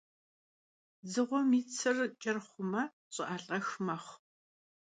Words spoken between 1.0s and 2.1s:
Dzığuem yi tsır